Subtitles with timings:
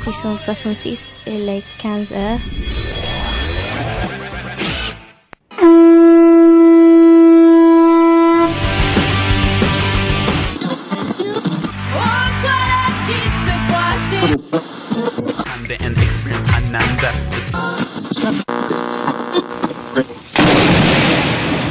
[0.00, 2.38] 666 et les 15 heures.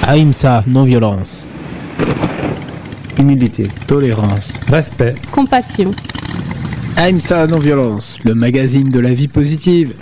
[0.08, 1.46] Aïmsa, non-violence.
[3.18, 5.16] Humilité, tolérance, respect.
[5.32, 5.92] Compassion.
[6.98, 9.94] Aïmsa, non-violence, le magazine de la vie positive.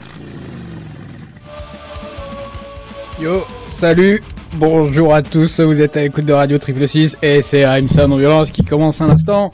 [3.20, 4.22] Yo, salut,
[4.58, 8.52] bonjour à tous, vous êtes à l'écoute de Radio Triple 6 et c'est Aïmsa, non-violence
[8.52, 9.54] qui commence un instant.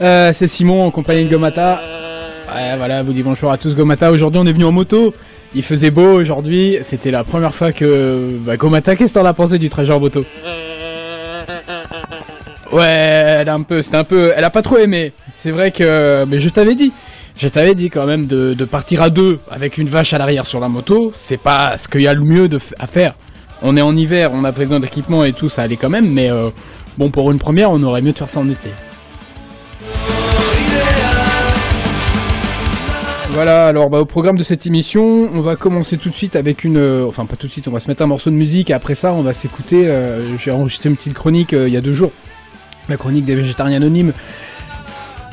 [0.00, 1.80] Euh, c'est Simon en compagnie de Gomata.
[2.54, 4.10] Ouais, voilà, vous dis bonjour à tous Gomata.
[4.10, 5.12] Aujourd'hui, on est venu en moto.
[5.54, 6.78] Il faisait beau aujourd'hui.
[6.82, 10.00] C'était la première fois que bah, Gomata, qu'est-ce que t'en as pensé du trajet en
[10.00, 10.24] moto?
[12.74, 15.12] Ouais, elle a un peu, c'était un peu, elle a pas trop aimé.
[15.32, 16.90] C'est vrai que, mais je t'avais dit,
[17.38, 20.58] je t'avais dit quand même de, partir à deux avec une vache à l'arrière sur
[20.58, 21.12] la moto.
[21.14, 22.48] C'est pas ce qu'il y a le mieux
[22.80, 23.14] à faire.
[23.62, 26.10] On est en hiver, on a besoin d'équipement et tout, ça allait quand même.
[26.10, 26.50] Mais euh,
[26.98, 28.70] bon, pour une première, on aurait mieux de faire ça en été.
[33.30, 36.64] Voilà, alors bah, au programme de cette émission, on va commencer tout de suite avec
[36.64, 36.76] une...
[36.76, 38.72] euh, enfin pas tout de suite, on va se mettre un morceau de musique et
[38.72, 39.88] après ça on va s'écouter...
[39.88, 42.12] euh, J'ai enregistré une petite chronique il y a deux jours,
[42.88, 44.12] la chronique des végétariens anonymes.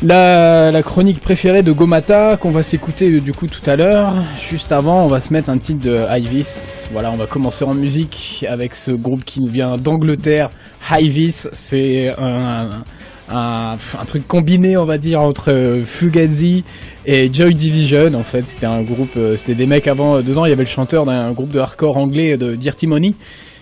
[0.03, 4.15] La, chronique préférée de Gomata qu'on va s'écouter euh, du coup tout à l'heure.
[4.49, 6.87] Juste avant, on va se mettre un titre de Hivis.
[6.91, 10.49] Voilà, on va commencer en musique avec ce groupe qui nous vient d'Angleterre.
[10.91, 12.83] Hivis, c'est un,
[13.29, 16.63] un, un truc combiné, on va dire, entre euh, Fugazi
[17.05, 18.15] et Joy Division.
[18.15, 20.21] En fait, c'était un groupe, euh, c'était des mecs avant.
[20.21, 23.11] Dedans, il y avait le chanteur d'un groupe de hardcore anglais de Dirty Money,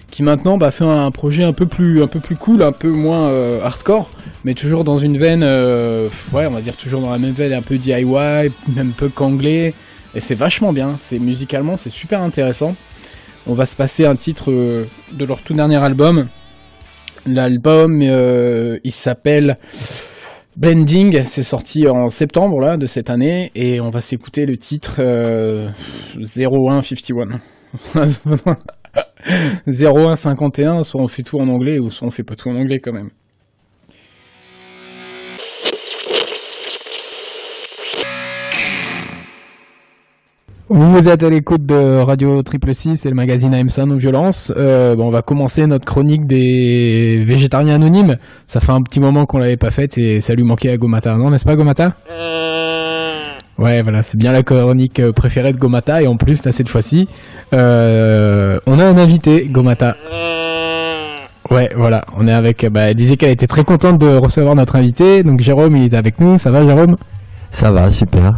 [0.10, 2.90] qui maintenant bah, fait un projet un peu plus, un peu plus cool, un peu
[2.90, 4.10] moins euh, hardcore,
[4.44, 7.54] mais toujours dans une veine, euh, ouais, on va dire toujours dans la même veine,
[7.54, 9.74] un peu DIY, même punk anglais.
[10.16, 10.96] Et c'est vachement bien.
[10.98, 12.76] C'est musicalement, c'est super intéressant.
[13.48, 16.28] On va se passer un titre euh, de leur tout dernier album.
[17.26, 19.58] L'album, euh, il s'appelle
[20.58, 21.24] Blending.
[21.26, 25.70] C'est sorti en septembre là de cette année et on va s'écouter le titre euh,
[26.18, 27.40] 0151.
[29.68, 32.80] 0151, soit on fait tout en anglais ou soit on fait pas tout en anglais
[32.80, 33.10] quand même.
[40.72, 44.54] Vous êtes à l'écoute de Radio Triple 6 et le magazine AMSA Non Violence.
[44.56, 48.18] Euh, bon, on va commencer notre chronique des végétariens anonymes.
[48.46, 51.16] Ça fait un petit moment qu'on l'avait pas faite et ça lui manquait à Gomata,
[51.16, 51.96] non N'est-ce pas Gomata?
[53.60, 56.70] Ouais, voilà, c'est bien la chronique euh, préférée de Gomata et en plus, là, cette
[56.70, 57.10] fois-ci,
[57.54, 59.98] euh, on a un invité, Gomata.
[61.52, 62.66] Ouais, voilà, on est avec.
[62.68, 65.98] Bah, elle disait qu'elle était très contente de recevoir notre invité, donc Jérôme, il est
[65.98, 66.38] avec nous.
[66.38, 66.96] Ça va, Jérôme?
[67.50, 68.36] Ça va, super.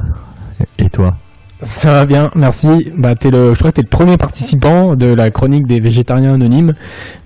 [0.80, 1.14] Et toi?
[1.62, 2.92] Ça va bien, merci.
[2.98, 6.34] Bah, t'es le, je crois que t'es le premier participant de la chronique des végétariens
[6.34, 6.74] anonymes.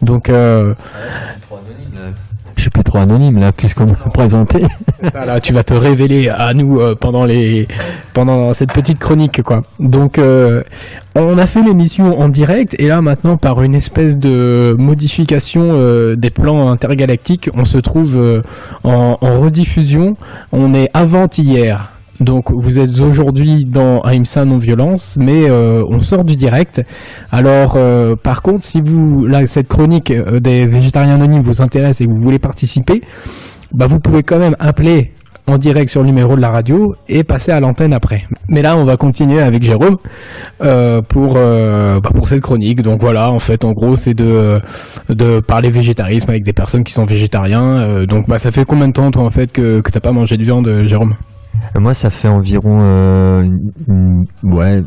[0.02, 0.74] Donc, euh,
[2.56, 4.64] Je suis plus trop anonyme là, puisqu'on m'a présenté.
[5.14, 7.68] là, tu vas te révéler à nous euh, pendant les,
[8.14, 9.64] pendant cette petite chronique, quoi.
[9.80, 10.64] Donc, euh,
[11.16, 16.16] on a fait l'émission en direct et là, maintenant, par une espèce de modification euh,
[16.16, 18.42] des plans intergalactiques, on se trouve euh,
[18.84, 20.16] en, en rediffusion.
[20.52, 21.90] On est avant-hier.
[22.20, 26.82] Donc vous êtes aujourd'hui dans Aïmsa non-violence, mais euh, on sort du direct.
[27.32, 32.00] Alors euh, par contre, si vous là cette chronique euh, des végétariens anonymes vous intéresse
[32.00, 33.02] et que vous voulez participer,
[33.74, 35.12] bah vous pouvez quand même appeler
[35.48, 38.24] en direct sur le numéro de la radio et passer à l'antenne après.
[38.48, 39.98] Mais là, on va continuer avec Jérôme
[40.64, 42.82] euh, pour bah, pour cette chronique.
[42.82, 44.62] Donc voilà, en fait, en gros, c'est de
[45.10, 48.06] de parler végétarisme avec des personnes qui sont végétariens.
[48.06, 50.38] Donc bah ça fait combien de temps toi en fait que que t'as pas mangé
[50.38, 51.16] de viande, Jérôme?
[51.78, 54.84] Moi, ça fait environ euh, une- une- ouais,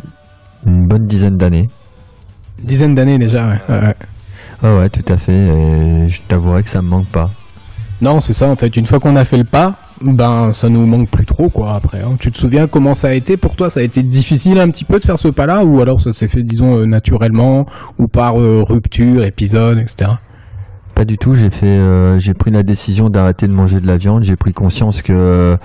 [0.66, 1.68] une bonne dizaine d'années.
[2.62, 3.48] Dizaine d'années déjà.
[3.48, 3.60] Ouais.
[3.68, 3.94] Ouais, ouais.
[4.62, 5.32] Ah ouais, tout à fait.
[5.46, 7.30] Et je t'avouerai que ça me manque pas.
[8.00, 8.76] Non, c'est ça en fait.
[8.76, 12.00] Une fois qu'on a fait le pas, ben ça nous manque plus trop quoi après.
[12.00, 12.16] hein.
[12.20, 13.70] Tu te souviens comment ça a été pour toi?
[13.70, 15.64] Ça a été difficile un petit peu de faire ce pas-là?
[15.64, 17.66] Ou alors ça s'est fait disons euh, naturellement
[17.98, 20.12] ou par euh, rupture, épisode, etc.
[20.98, 21.32] Pas du tout.
[21.32, 24.24] J'ai fait, euh, j'ai pris la décision d'arrêter de manger de la viande.
[24.24, 25.56] J'ai pris conscience que euh,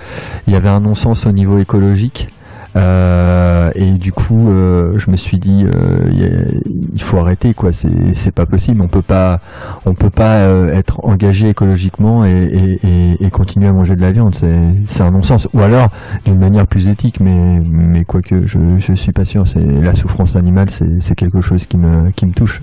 [0.48, 2.28] y avait un non-sens au niveau écologique.
[2.76, 6.46] Euh, et du coup, euh, je me suis dit, euh,
[6.94, 7.72] il faut arrêter quoi.
[7.72, 8.80] C'est pas possible.
[8.82, 9.40] On peut pas,
[9.88, 14.36] on peut pas euh, être engagé écologiquement et, continuer à manger de la viande.
[14.36, 15.48] C'est un non-sens.
[15.56, 15.90] Ou alors
[16.26, 19.48] d'une manière plus éthique, mais mais quoique je je suis pas sûr.
[19.48, 22.62] C'est la souffrance animale, c'est c'est quelque chose qui me qui me touche.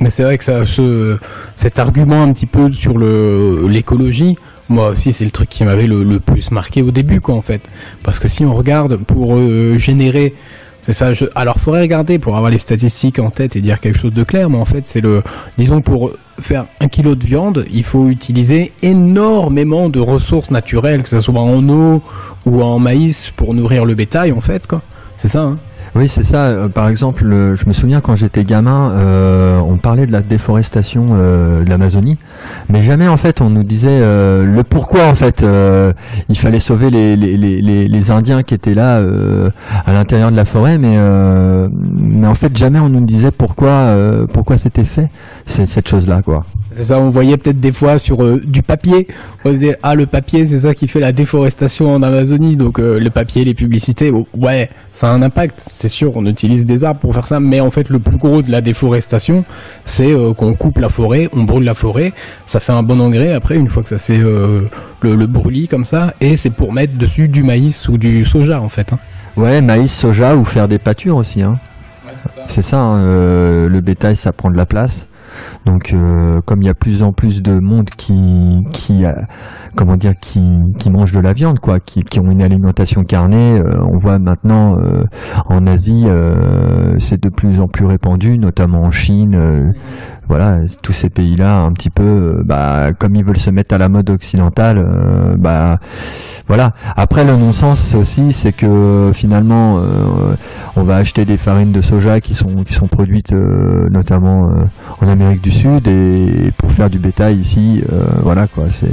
[0.00, 1.18] Mais c'est vrai que ça, ce,
[1.56, 4.36] cet argument un petit peu sur le l'écologie,
[4.68, 7.42] Moi aussi, c'est le truc qui m'avait le, le plus marqué au début, quoi, en
[7.42, 7.62] fait.
[8.02, 10.34] Parce que si on regarde pour euh, générer
[10.86, 11.12] c'est ça.
[11.12, 11.26] Je...
[11.34, 14.48] Alors, faudrait regarder pour avoir les statistiques en tête et dire quelque chose de clair,
[14.48, 15.22] mais en fait, c'est le,
[15.58, 21.08] disons, pour faire un kilo de viande, il faut utiliser énormément de ressources naturelles, que
[21.08, 22.02] ce soit en eau
[22.46, 24.80] ou en maïs, pour nourrir le bétail, en fait, quoi.
[25.16, 25.42] C'est ça.
[25.42, 25.56] Hein
[25.94, 26.46] oui, c'est ça.
[26.46, 30.20] Euh, par exemple, euh, je me souviens quand j'étais gamin, euh, on parlait de la
[30.20, 32.18] déforestation de l'Amazonie,
[32.68, 35.44] mais jamais en fait on nous disait le pourquoi en fait
[36.28, 39.02] il fallait sauver les, les, les, les, Indiens qui étaient là
[39.86, 40.96] à l'intérieur de la forêt, mais
[41.94, 43.94] mais en fait jamais on nous disait pourquoi
[44.32, 45.08] pourquoi c'était fait
[45.46, 46.44] cette chose là quoi.
[46.72, 49.08] C'est ça, on voyait peut-être des fois sur euh, du papier.
[49.44, 52.56] On disait ah le papier c'est ça qui fait la déforestation en Amazonie.
[52.56, 55.68] Donc euh, le papier, les publicités, ouais, ça a un impact.
[55.80, 58.42] C'est sûr, on utilise des arbres pour faire ça, mais en fait le plus gros
[58.42, 59.46] de la déforestation,
[59.86, 62.12] c'est euh, qu'on coupe la forêt, on brûle la forêt,
[62.44, 63.32] ça fait un bon engrais.
[63.32, 64.68] Après une fois que ça c'est le,
[65.00, 68.68] le brûlis comme ça, et c'est pour mettre dessus du maïs ou du soja en
[68.68, 68.92] fait.
[68.92, 68.98] Hein.
[69.38, 71.40] Ouais, maïs, soja ou faire des pâtures aussi.
[71.40, 71.58] Hein.
[72.46, 75.06] c'est ça, hein, le bétail ça prend de la place.
[75.66, 79.04] Donc, euh, comme il y a plus en plus de monde qui, qui,
[79.76, 80.40] comment dire, qui,
[80.78, 84.18] qui mange de la viande, quoi, qui, qui ont une alimentation carnée, euh, on voit
[84.18, 85.04] maintenant euh,
[85.46, 86.06] en Asie,
[86.98, 89.72] c'est de plus en plus répandu, notamment en Chine.
[90.28, 93.88] voilà, tous ces pays-là, un petit peu, bah, comme ils veulent se mettre à la
[93.88, 95.78] mode occidentale, bah,
[96.46, 96.72] voilà.
[96.96, 99.80] Après, le non-sens aussi, c'est que finalement,
[100.76, 104.50] on va acheter des farines de soja qui sont qui sont produites notamment
[105.00, 108.86] en Amérique du Sud et pour faire du bétail ici, euh, voilà quoi, c'est.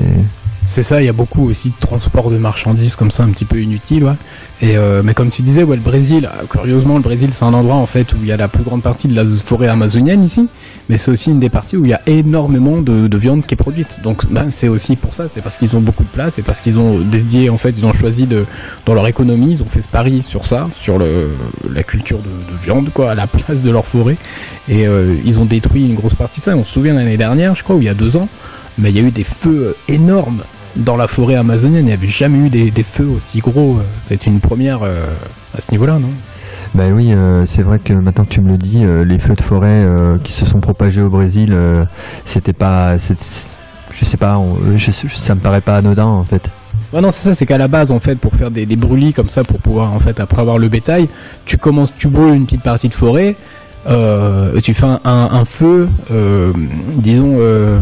[0.70, 3.46] C'est ça, il y a beaucoup aussi de transport de marchandises comme ça, un petit
[3.46, 4.14] peu inutile, ouais.
[4.62, 7.76] Et euh, mais comme tu disais, ouais, le Brésil, curieusement, le Brésil, c'est un endroit
[7.76, 10.50] en fait où il y a la plus grande partie de la forêt amazonienne ici,
[10.90, 13.54] mais c'est aussi une des parties où il y a énormément de, de viande qui
[13.54, 14.00] est produite.
[14.04, 16.60] Donc, ben, c'est aussi pour ça, c'est parce qu'ils ont beaucoup de place, et parce
[16.60, 18.46] qu'ils ont dédié, en fait, ils ont choisi de,
[18.86, 21.30] dans leur économie, ils ont fait ce pari sur ça, sur le,
[21.72, 24.16] la culture de, de viande, quoi, à la place de leur forêt,
[24.68, 26.58] et euh, ils ont détruit une grosse partie de ça.
[26.58, 28.28] On se souvient l'année dernière, je crois, ou il y a deux ans,
[28.78, 30.44] mais il y a eu des feux énormes
[30.76, 31.86] dans la forêt amazonienne.
[31.86, 33.80] Il n'y avait jamais eu des, feux aussi gros.
[34.02, 35.14] Ça a été une première euh,
[35.56, 36.10] à ce niveau-là, non?
[36.76, 39.36] Ben oui, euh, c'est vrai que maintenant que tu me le dis, euh, les feux
[39.36, 39.86] de forêt
[40.24, 41.58] qui se sont propagés au Brésil,
[42.26, 44.40] c'était pas, je sais pas,
[45.16, 46.50] ça me paraît pas anodin en fait.
[46.94, 49.12] Ouais, non, c'est ça, c'est qu'à la base, en fait, pour faire des, des brûlis
[49.12, 51.10] comme ça, pour pouvoir, en fait, après avoir le bétail,
[51.46, 53.36] tu commences, tu brûles une petite partie de forêt,
[53.86, 56.52] euh, tu fais un, feu, euh,
[56.98, 57.80] disons, euh,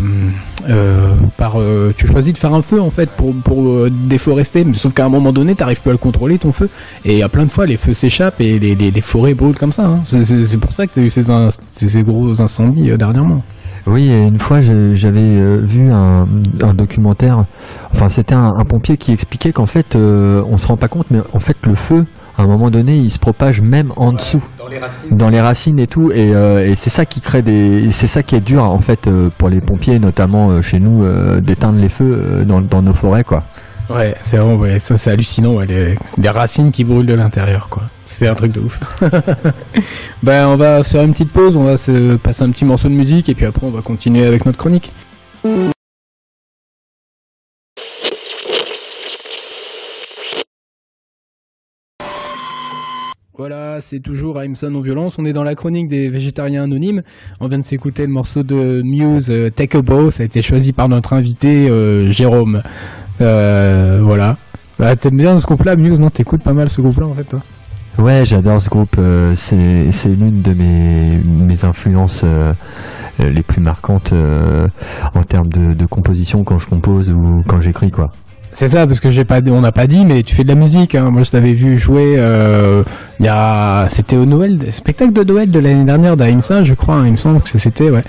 [0.69, 4.73] euh par, euh, tu choisis de faire un feu en fait pour, pour déforester, mais
[4.73, 6.69] sauf qu'à un moment donné, t'arrives plus à le contrôler ton feu,
[7.05, 9.71] et à plein de fois les feux s'échappent et les, les, les, forêts brûlent comme
[9.71, 9.85] ça.
[9.85, 10.01] Hein.
[10.03, 11.23] C'est pour ça que t'as eu ces,
[11.71, 13.41] ces, gros incendies dernièrement.
[13.87, 16.27] Oui, une fois j'avais vu un,
[16.61, 17.45] un, documentaire,
[17.93, 21.19] enfin c'était un, un, pompier qui expliquait qu'en fait on se rend pas compte, mais
[21.33, 22.05] en fait le feu
[22.37, 25.41] à un moment donné, il se propage même en dessous, dans les racines, dans les
[25.41, 28.41] racines et tout, et, euh, et c'est ça qui crée des, c'est ça qui est
[28.41, 31.05] dur en fait euh, pour les pompiers, notamment euh, chez nous,
[31.41, 33.43] d'éteindre les feux dans, dans, nos forêts, quoi.
[33.89, 37.69] Ouais, c'est vraiment, ouais, ça c'est hallucinant, ouais, les, des racines qui brûlent de l'intérieur,
[37.69, 37.83] quoi.
[38.05, 38.79] C'est un truc de ouf.
[40.23, 42.93] ben, on va faire une petite pause, on va se passer un petit morceau de
[42.93, 44.91] musique, et puis après on va continuer avec notre chronique.
[53.47, 55.17] Voilà, c'est toujours Aimsa Non-Violence.
[55.19, 57.03] On est dans la chronique des végétariens anonymes.
[57.39, 60.09] On vient de s'écouter le morceau de Muse, euh, Take a Bow.
[60.09, 62.63] Ça a été choisi par notre invité, euh, Jérôme.
[63.21, 64.37] Euh, voilà.
[64.79, 66.09] Bah, T'aimes bien ce groupe-là, Muse, non?
[66.09, 67.43] T'écoutes pas mal ce groupe-là, en fait, toi?
[67.99, 68.99] Ouais, j'adore ce groupe.
[69.35, 72.25] c'est l'une de mes, mes influences
[73.19, 74.11] les plus marquantes
[75.13, 78.09] en termes de, de composition quand je compose ou quand j'écris, quoi.
[78.55, 80.55] C'est ça, parce que j'ai pas, on n'a pas dit, mais tu fais de la
[80.55, 80.95] musique.
[80.95, 81.09] Hein.
[81.11, 82.15] Moi, je t'avais vu jouer.
[82.17, 82.83] Euh,
[83.19, 86.95] il a, c'était au Noël, spectacle de Noël de l'année dernière d'Aïmsa, je crois.
[86.95, 88.05] Hein, il me semble que c'était, ouais.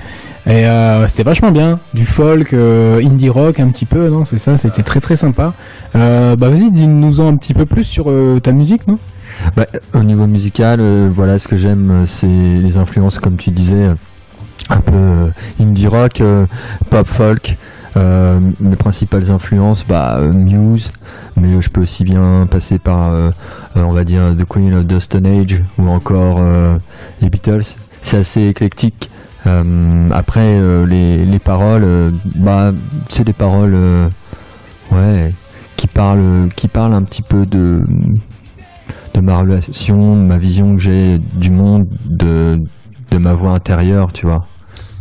[0.46, 4.38] Et euh, c'était vachement bien, du folk, euh, indie rock un petit peu, non C'est
[4.38, 5.52] ça, c'était très très sympa.
[5.94, 8.08] bah vas-y, dis-nous-en un petit peu plus sur
[8.40, 9.00] ta musique, non?
[9.56, 13.90] Bah, Au niveau musical, voilà, ce que j'aime, c'est les influences, comme tu disais,
[14.70, 16.22] un peu indie rock,
[16.88, 17.56] pop folk.
[17.96, 20.92] Euh, mes principales influences, bah, euh, Muse,
[21.36, 23.30] mais je peux aussi bien passer par, euh,
[23.74, 26.40] on va dire, The Queen of the Stone Age ou encore
[27.20, 27.76] les Beatles.
[28.02, 29.10] C'est assez éclectique.
[30.10, 32.72] après, les, les, paroles, bah,
[33.08, 33.76] c'est des paroles,
[34.92, 35.34] ouais,
[35.76, 37.82] qui parlent, qui parlent un petit peu de
[39.14, 42.60] de ma relation, de ma vision que j'ai du monde, de,
[43.10, 44.46] de ma voix intérieure, tu vois.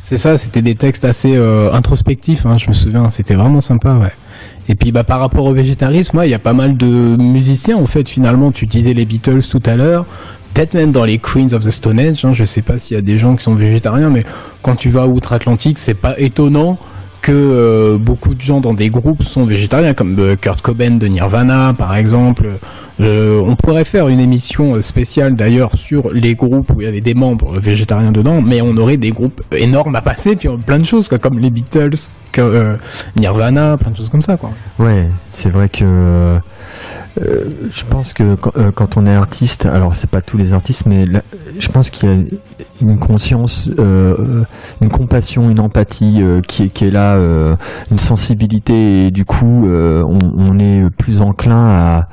[0.08, 3.96] C'est ça, c'était des textes assez euh, introspectifs, hein, je me souviens, c'était vraiment sympa,
[3.96, 4.12] ouais.
[4.70, 7.88] Et puis bah par rapport au végétarisme, il y a pas mal de musiciens en
[7.88, 8.52] fait finalement.
[8.52, 10.06] Tu disais les Beatles tout à l'heure,
[10.54, 12.24] peut-être même dans les Queens of the Stone Age.
[12.24, 14.26] Hein, je sais pas s'il y a des gens qui sont végétariens, mais
[14.62, 16.78] quand tu vas outre-Atlantique, c'est pas étonnant
[17.26, 21.08] que euh, beaucoup de gens dans des groupes sont végétariens, comme euh, Kurt Cobain de
[21.08, 22.46] Nirvana, par exemple.
[23.00, 27.02] Euh, on pourrait faire une émission spéciale d'ailleurs sur les groupes où il y avait
[27.02, 30.86] des membres végétariens dedans, mais on aurait des groupes énormes à passer, puis plein de
[30.86, 31.96] choses, quoi, comme les Beatles,
[32.36, 32.78] que,
[33.18, 34.52] Nirvana, plein de choses comme ça, quoi.
[34.80, 36.40] Ouais, c'est vrai que
[37.22, 40.86] euh, je pense que euh, quand, on est artiste, alors c'est pas tous les artistes,
[40.86, 41.06] mais
[41.58, 42.16] je pense qu'il y a
[42.82, 44.44] une conscience, euh,
[44.82, 47.18] une compassion, une empathie qui, est, qui est là,
[47.92, 52.10] une sensibilité, et du coup, on, est plus enclin à,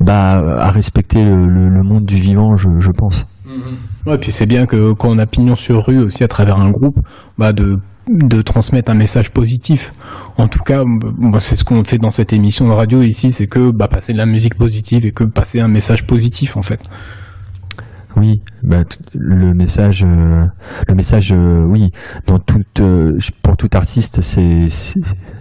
[0.00, 3.26] bah, à respecter le, monde du vivant, je, je pense.
[3.46, 4.10] Mm-hmm.
[4.10, 6.70] Ouais, puis c'est bien que quand on a pignon sur rue aussi à travers un
[6.70, 6.98] groupe,
[7.38, 9.92] bah de de transmettre un message positif.
[10.38, 10.84] En tout cas,
[11.40, 14.18] c'est ce qu'on fait dans cette émission de radio ici, c'est que bah, passer de
[14.18, 16.80] la musique positive et que passer un message positif en fait.
[18.16, 18.82] Oui, bah,
[19.14, 20.44] le message, euh,
[20.88, 21.92] le message, euh, oui,
[22.26, 24.66] dans toute, euh, pour tout artiste, c'est,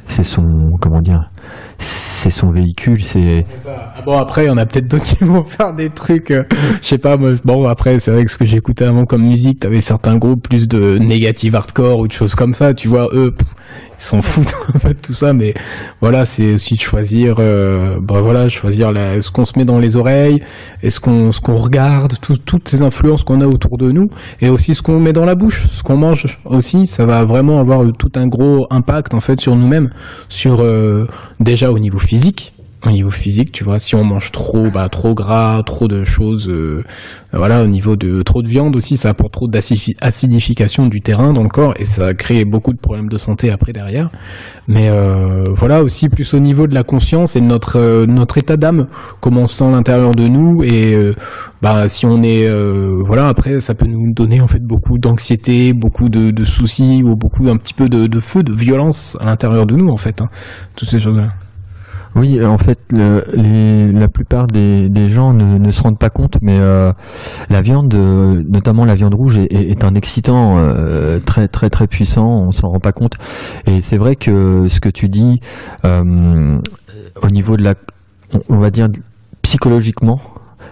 [0.05, 1.31] c'est son, comment dire,
[1.79, 3.43] c'est son véhicule, c'est.
[3.67, 7.17] Ah bon après, on a peut-être d'autres qui vont faire des trucs, je sais pas,
[7.17, 10.67] bon après, c'est vrai que ce que j'écoutais avant comme musique, t'avais certains groupes plus
[10.67, 13.33] de négative hardcore ou de choses comme ça, tu vois, eux,
[13.97, 15.53] ils s'en foutent en fait tout ça mais
[16.01, 19.95] voilà c'est aussi de choisir bah voilà choisir la, ce qu'on se met dans les
[19.95, 20.43] oreilles
[20.83, 24.09] et ce qu'on ce qu'on regarde toutes ces influences qu'on a autour de nous
[24.41, 26.87] et aussi ce qu'on met dans la bouche ce qu'on mange aussi.
[26.87, 29.89] Ça va vraiment avoir tout un gros impact en fait sur nous-mêmes
[30.29, 31.07] sur euh,
[31.39, 32.54] déjà au niveau physique
[32.85, 36.49] au niveau physique, tu vois, si on mange trop, bah trop gras, trop de choses,
[36.49, 36.83] euh,
[37.33, 41.43] voilà, au niveau de trop de viande aussi, ça apporte trop d'acidification du terrain dans
[41.43, 44.09] le corps et ça crée beaucoup de problèmes de santé après derrière.
[44.67, 48.37] Mais euh, voilà aussi plus au niveau de la conscience et de notre euh, notre
[48.37, 48.87] état d'âme,
[49.19, 50.95] comment on sent l'intérieur de nous et
[51.61, 52.49] bah si on est
[53.05, 57.47] voilà après ça peut nous donner en fait beaucoup d'anxiété, beaucoup de, soucis ou beaucoup
[57.47, 60.29] un petit peu de, de feu, de violence à l'intérieur de nous en fait, hein,
[60.75, 61.29] toutes ces choses là.
[62.15, 66.93] Oui, en fait, la plupart des, gens ne, se rendent pas compte, mais euh,
[67.49, 72.25] la viande, euh, notamment la viande rouge, est, un excitant euh, très très très puissant.
[72.25, 73.15] On s'en rend pas compte.
[73.67, 75.41] Et c'est vrai que ce que tu dis
[75.83, 77.75] au niveau de la,
[78.49, 78.87] on, va dire
[79.41, 80.21] psychologiquement,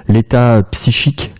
[0.08, 1.34] l'état psychique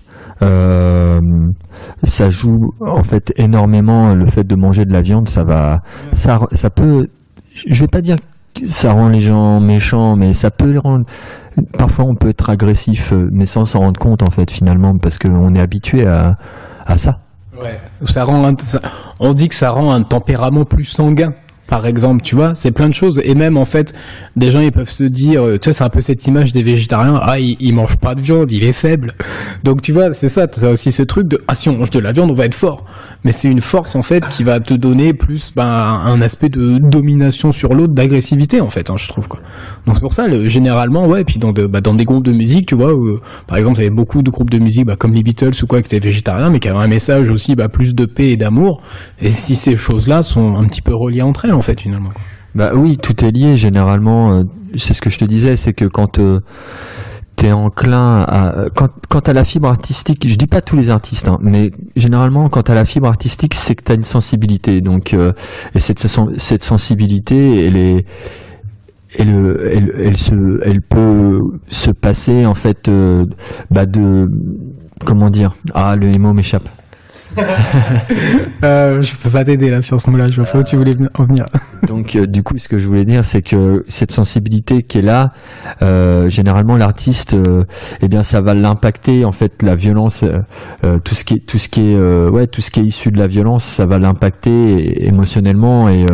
[2.04, 6.38] ça joue en fait énormément le fait de manger de la viande ça va ça
[6.52, 7.08] ça peut
[7.66, 8.18] je vais pas dire
[8.66, 11.06] ça rend les gens méchants, mais ça peut les rendre.
[11.78, 15.18] Parfois, on peut être agressif, euh, mais sans s'en rendre compte en fait, finalement, parce
[15.18, 16.38] qu'on est habitué à,
[16.86, 17.18] à ça.
[17.60, 17.80] Ouais.
[18.06, 18.54] Ça rend.
[19.20, 21.34] On dit que ça rend un tempérament plus sanguin
[21.68, 23.22] par exemple, tu vois, c'est plein de choses.
[23.24, 23.94] Et même, en fait,
[24.36, 26.64] des gens, ils peuvent se dire, euh, tu sais, c'est un peu cette image des
[26.64, 29.12] végétariens, ah, il, il mange pas de viande, il est faible.
[29.64, 32.00] Donc, tu vois, c'est ça, t'as aussi ce truc de, ah, si on mange de
[32.00, 32.86] la viande, on va être fort.
[33.24, 36.78] Mais c'est une force, en fait, qui va te donner plus, ben, un aspect de
[36.78, 39.40] domination sur l'autre, d'agressivité, en fait, hein, je trouve, quoi.
[39.86, 42.34] Donc, c'est pour ça, le, généralement, ouais, et puis dans, bah, dans des groupes de
[42.34, 44.96] musique, tu vois, où, par exemple, il y avait beaucoup de groupes de musique, bah,
[44.98, 47.70] comme les Beatles ou quoi, qui étaient végétariens, mais qui avaient un message aussi, bah,
[47.70, 48.82] plus de paix et d'amour.
[49.22, 52.10] Et si ces choses-là sont un petit peu reliées entre elles, en fait, finalement.
[52.56, 54.32] Bah oui, tout est lié généralement.
[54.32, 54.44] Euh,
[54.76, 56.40] c'est ce que je te disais, c'est que quand euh,
[57.36, 61.28] tu es enclin à quand quand la fibre artistique, je dis pas tous les artistes,
[61.28, 64.82] hein, mais généralement quand as la fibre artistique, c'est que tu as une sensibilité.
[64.82, 65.34] Donc euh,
[65.74, 66.06] et cette
[66.38, 68.06] cette sensibilité, elle est
[69.16, 72.90] elle, elle, elle, se, elle peut se passer en fait
[73.70, 74.30] bah de
[75.06, 76.68] comment dire ah le mot m'échappe
[78.64, 80.30] euh, je peux pas t'aider là sur ce mot-là.
[80.30, 81.46] Je vois où tu voulais en venir.
[81.88, 85.04] Donc, euh, du coup, ce que je voulais dire, c'est que cette sensibilité qui est
[85.04, 85.32] là,
[85.82, 87.64] euh, généralement, l'artiste, euh,
[88.02, 89.26] eh bien, ça va l'impacter.
[89.26, 92.62] En fait, la violence, euh, tout ce qui est, tout ce qui est, ouais, tout
[92.62, 96.06] ce qui est issu de la violence, ça va l'impacter émotionnellement et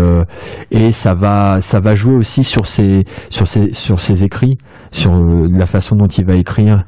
[0.71, 4.57] et ça va, ça va jouer aussi sur ses, sur ses, sur ses écrits,
[4.91, 6.85] sur la façon dont il va écrire.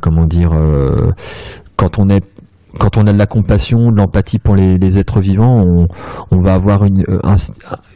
[0.00, 0.52] comment dire
[1.76, 2.22] quand on est
[2.78, 5.86] quand on a de la compassion, de l'empathie pour les, êtres vivants,
[6.30, 7.36] on, va avoir une, euh,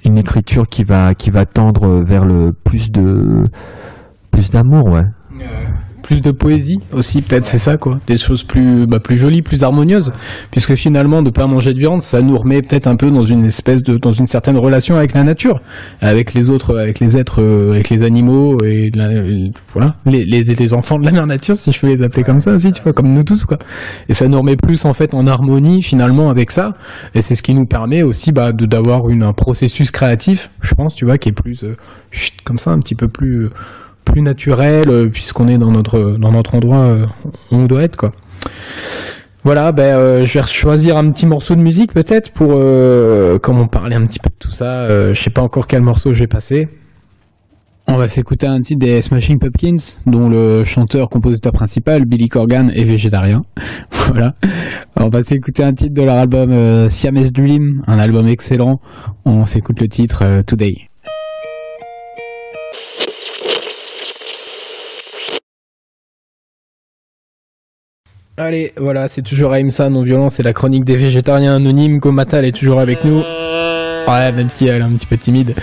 [0.04, 3.44] une écriture qui va qui va tendre vers le plus de
[4.30, 5.04] plus d'amour, ouais
[6.04, 9.64] plus de poésie aussi peut-être c'est ça quoi des choses plus bah, plus jolies plus
[9.64, 10.12] harmonieuses
[10.50, 13.44] puisque finalement de pas manger de viande ça nous remet peut-être un peu dans une
[13.44, 15.60] espèce de dans une certaine relation avec la nature
[16.00, 18.90] avec les autres avec les êtres euh, avec les animaux et
[19.72, 22.52] voilà, les, les, les enfants de la nature, si je peux les appeler comme ça
[22.52, 23.58] aussi, tu vois, comme nous tous, quoi.
[24.08, 26.74] Et ça nous remet plus, en fait, en harmonie, finalement, avec ça.
[27.14, 30.94] Et c'est ce qui nous permet aussi, bah, de, d'avoir un processus créatif, je pense,
[30.94, 31.76] tu vois, qui est plus, euh,
[32.44, 33.50] comme ça, un petit peu plus, euh,
[34.04, 37.06] plus naturel, euh, puisqu'on est dans notre, dans notre endroit euh,
[37.50, 38.12] où on doit être, quoi.
[39.44, 43.58] Voilà, ben euh, je vais choisir un petit morceau de musique peut-être pour, euh, comme
[43.58, 46.14] on parlait un petit peu de tout ça, euh, je sais pas encore quel morceau
[46.14, 46.66] je vais passer.
[47.86, 52.84] On va s'écouter un titre des Smashing Pumpkins, dont le chanteur-compositeur principal, Billy Corgan, est
[52.84, 53.44] végétarien.
[53.90, 54.34] voilà.
[54.96, 58.80] On va s'écouter un titre de leur album euh, Siamese Dream, un album excellent.
[59.26, 60.88] On s'écoute le titre Today.
[68.36, 71.98] Allez, voilà, c'est toujours Aïmsa, non-violent, c'est la chronique des végétariens anonymes.
[71.98, 73.22] Gomatal est toujours avec nous.
[74.08, 75.54] Ouais, même si elle est un petit peu timide,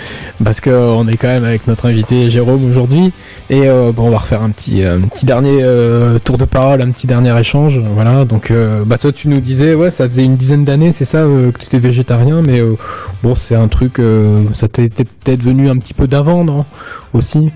[0.42, 3.12] parce que euh, on est quand même avec notre invité Jérôme aujourd'hui.
[3.50, 6.80] Et euh, bon, on va refaire un petit, un petit dernier euh, tour de parole,
[6.82, 7.78] un petit dernier échange.
[7.78, 11.04] Voilà, donc euh, bah toi tu nous disais, ouais, ça faisait une dizaine d'années, c'est
[11.04, 12.74] ça, euh, que tu étais végétarien, mais euh,
[13.22, 16.64] bon, c'est un truc, euh, ça t'était peut-être venu un petit peu d'avant, non
[17.12, 17.50] Aussi?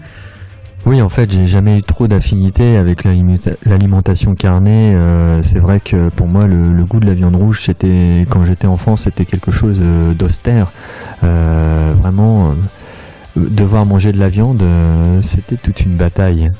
[0.86, 4.94] Oui, en fait, j'ai jamais eu trop d'affinité avec l'alimenta- l'alimentation carnée.
[4.94, 8.44] Euh, c'est vrai que pour moi, le, le goût de la viande rouge, c'était quand
[8.44, 10.70] j'étais enfant, c'était quelque chose euh, d'austère.
[11.24, 12.50] Euh, vraiment,
[13.36, 16.52] euh, devoir manger de la viande, euh, c'était toute une bataille.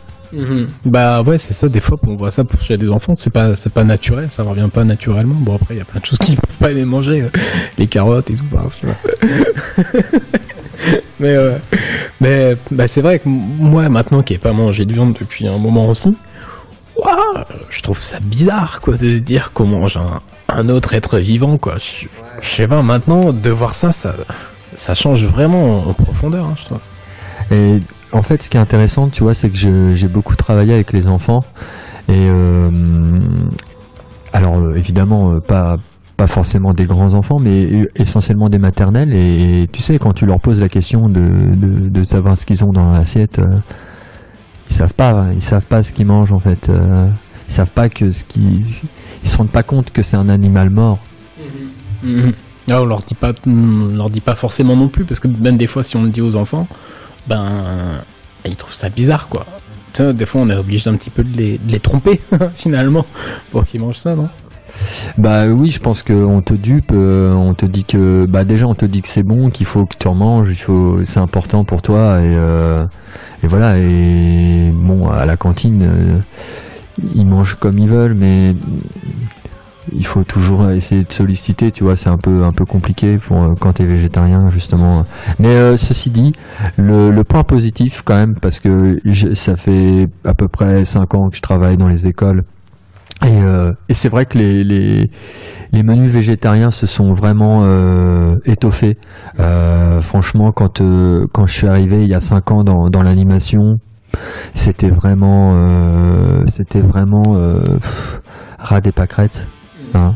[0.85, 1.68] Bah ouais, c'est ça.
[1.68, 4.42] Des fois, on voit ça pour chez des enfants, c'est pas, c'est pas naturel, ça
[4.42, 5.37] revient pas naturellement.
[5.37, 7.26] Bon après, il y a plein de choses qui peuvent pas les manger,
[7.78, 8.97] les carottes et tout, bref, tu vois.
[11.21, 11.59] mais euh,
[12.21, 15.59] mais bah c'est vrai que moi maintenant qui ai pas mangé de viande depuis un
[15.59, 16.16] moment aussi,
[17.68, 21.59] je trouve ça bizarre quoi de se dire qu'on mange un, un autre être vivant
[21.59, 21.76] quoi.
[21.76, 22.06] Je,
[22.40, 24.14] je sais pas maintenant de voir ça, ça
[24.76, 26.80] ça change vraiment en, profondeur, hein, je trouve.
[27.50, 27.80] Et
[28.12, 31.06] en fait, ce qui est intéressant, tu vois, c'est que j'ai beaucoup travaillé avec les
[31.06, 31.45] enfants.
[32.09, 32.71] Et euh,
[34.33, 35.78] alors, euh, évidemment, euh, pas
[36.16, 39.12] pas forcément des grands enfants, mais essentiellement des maternelles.
[39.12, 41.54] Et, tu sais, quand tu leur poses la question de,
[41.88, 43.58] de, savoir ce qu'ils ont dans l'assiette, euh,
[44.70, 45.28] ils savent pas.
[45.35, 46.68] Ils savent pas ce qu'ils mangent en fait.
[46.68, 47.08] Euh,
[47.49, 48.64] ils savent pas que ce qu'ils
[49.22, 50.98] ils se rendent pas compte que c'est un animal mort.
[52.02, 52.33] Mhm.
[52.70, 55.57] Ah, on leur dit pas, on leur dit pas forcément non plus, parce que même
[55.57, 56.66] des fois, si on le dit aux enfants,
[57.29, 58.02] ben,
[58.44, 59.46] ils trouvent ça bizarre, quoi.
[59.98, 62.20] Des fois, on est obligé un petit peu de les, de les tromper,
[62.55, 63.07] finalement,
[63.50, 64.29] pour qu'ils mangent ça, non?
[65.18, 68.74] Bah oui, je pense qu'on te dupe, euh, on te dit que bah déjà on
[68.74, 71.64] te dit que c'est bon, qu'il faut que tu en manges, il faut c'est important
[71.64, 72.84] pour toi et euh,
[73.42, 76.18] et voilà et bon à la cantine euh,
[77.14, 78.54] ils mangent comme ils veulent mais
[79.94, 83.40] il faut toujours essayer de solliciter, tu vois, c'est un peu un peu compliqué pour
[83.40, 85.04] euh, quand tu es végétarien justement.
[85.38, 86.32] Mais euh, ceci dit,
[86.76, 91.14] le, le point positif quand même parce que je- ça fait à peu près 5
[91.14, 92.42] ans que je travaille dans les écoles
[93.24, 95.11] et, euh, et c'est vrai que les, les,
[95.72, 98.98] les menus végétariens se sont vraiment euh, étoffés.
[99.40, 103.02] Euh, franchement, quand, euh, quand je suis arrivé il y a cinq ans dans, dans
[103.02, 103.81] l'animation,
[104.55, 108.20] c'était vraiment, euh, c'était vraiment euh, pff,
[108.59, 109.46] ras des pâquerettes.
[109.94, 110.14] Hein,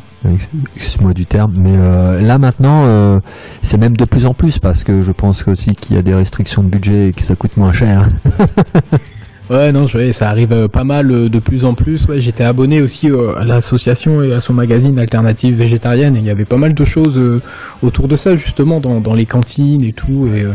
[0.74, 3.20] excuse-moi du terme, mais euh, là maintenant, euh,
[3.62, 6.14] c'est même de plus en plus parce que je pense aussi qu'il y a des
[6.14, 8.08] restrictions de budget et que ça coûte moins cher.
[9.50, 12.06] Ouais, non, je ça arrive euh, pas mal euh, de plus en plus.
[12.06, 16.24] Ouais, j'étais abonné aussi euh, à l'association et à son magazine Alternative Végétarienne, et il
[16.24, 17.20] y avait pas mal de choses
[17.82, 20.46] autour de ça, justement, dans, dans les cantines et tout, et...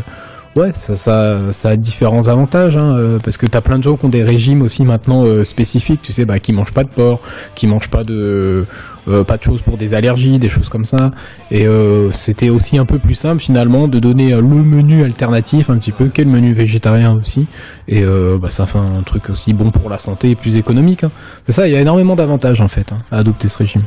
[0.55, 3.97] Ouais, ça, ça, ça a différents avantages, hein, euh, parce que t'as plein de gens
[3.97, 6.89] qui ont des régimes aussi maintenant euh, spécifiques, tu sais, bah, qui mangent pas de
[6.89, 7.19] porc,
[7.55, 8.65] qui mangent pas de,
[9.09, 11.11] euh, pas de choses pour des allergies, des choses comme ça.
[11.51, 15.77] Et euh, c'était aussi un peu plus simple finalement de donner le menu alternatif un
[15.77, 17.47] petit peu, qu'est le menu végétarien aussi.
[17.89, 21.03] Et bah, ça fait un truc aussi bon pour la santé et plus économique.
[21.03, 21.11] hein.
[21.45, 23.83] C'est ça, il y a énormément d'avantages en fait hein, à adopter ce régime.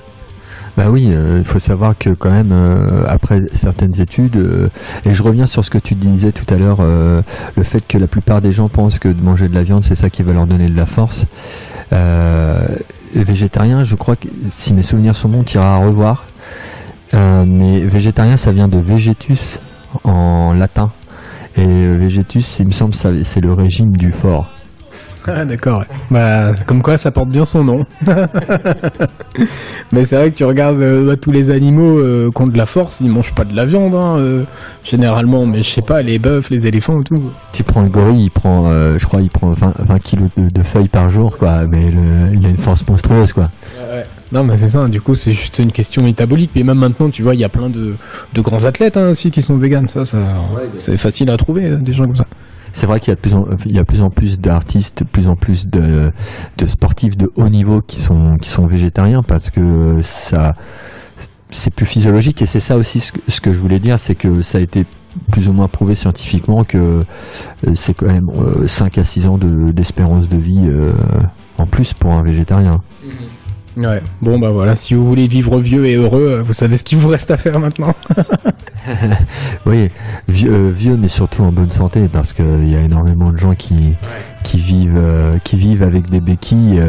[0.78, 4.68] Bah oui, euh, il faut savoir que quand même, euh, après certaines études, euh,
[5.04, 8.06] et je reviens sur ce que tu disais tout à l'heure, le fait que la
[8.06, 10.46] plupart des gens pensent que de manger de la viande, c'est ça qui va leur
[10.46, 11.26] donner de la force.
[11.90, 16.26] Les végétariens, je crois que si mes souvenirs sont bons, tu iras à revoir.
[17.12, 19.58] Mais végétarien, ça vient de vegetus
[20.04, 20.92] en latin.
[21.56, 24.57] Et vegetus, il me semble, c'est le régime du fort.
[25.40, 25.84] Ah d'accord.
[26.10, 27.84] Bah comme quoi ça porte bien son nom.
[29.92, 32.56] Mais c'est vrai que tu regardes euh, bah, tous les animaux euh, qui ont de
[32.56, 34.42] la force, ils mangent pas de la viande hein, euh,
[34.84, 37.22] généralement, mais je sais pas les bœufs, les éléphants et tout.
[37.52, 40.48] Tu prends le gorille, il prend, euh, je crois, il prend 20, 20 kilos de,
[40.50, 41.64] de feuilles par jour, quoi.
[41.66, 43.50] Mais le- il a une force monstrueuse, quoi.
[44.32, 44.86] Non, mais c'est ça.
[44.88, 46.50] Du coup, c'est juste une question métabolique.
[46.54, 47.94] Mais même maintenant, tu vois, il y a plein de,
[48.34, 49.86] de grands athlètes hein, aussi qui sont véganes.
[49.86, 50.18] Ça, ça
[50.74, 52.26] c'est facile à trouver euh, des gens comme ça.
[52.72, 55.02] C'est vrai qu'il y a de plus en, il y a plus en plus d'artistes,
[55.10, 56.12] plus en plus de,
[56.58, 60.54] de sportifs de haut niveau qui sont qui sont végétariens parce que ça
[61.50, 64.14] c'est plus physiologique et c'est ça aussi ce que, ce que je voulais dire, c'est
[64.14, 64.84] que ça a été
[65.32, 67.04] plus ou moins prouvé scientifiquement que
[67.66, 68.30] euh, c'est quand même
[68.66, 70.92] 5 à 6 ans d'espérance de, vie euh,
[71.56, 72.80] en plus pour un végétarien.
[73.02, 73.12] Mhm.
[73.78, 76.98] Ouais, bon bah voilà, si vous voulez vivre vieux et heureux, vous savez ce qu'il
[76.98, 77.94] vous reste à faire maintenant.
[79.66, 79.88] oui,
[80.28, 83.94] vieux, vieux, mais surtout en bonne santé parce qu'il y a énormément de gens qui,
[84.42, 86.82] qui, vivent, euh, qui vivent avec des béquilles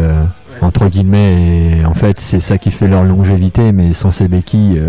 [0.62, 4.82] entre guillemets et en fait c'est ça qui fait leur longévité mais sans ces béquilles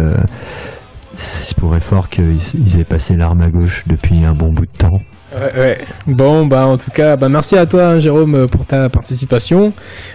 [1.49, 5.01] il pourrait fort qu'ils aient passé l'arme à gauche depuis un bon bout de temps.
[5.33, 5.79] Ouais.
[6.07, 9.73] Bon, bah en tout cas, bah merci à toi, hein, Jérôme, pour ta participation.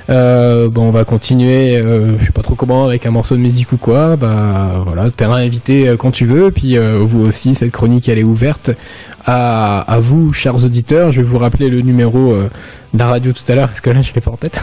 [0.09, 3.41] Euh, bon, on va continuer, euh, je sais pas trop comment, avec un morceau de
[3.41, 4.17] musique ou quoi.
[4.17, 6.51] Bah voilà, terrain invité euh, quand tu veux.
[6.51, 8.71] Puis euh, vous aussi, cette chronique elle est ouverte
[9.25, 11.11] à, vous, chers auditeurs.
[11.11, 12.49] Je vais vous rappeler le numéro euh,
[12.93, 14.61] de la radio tout à l'heure, parce que là je l'ai pas en tête.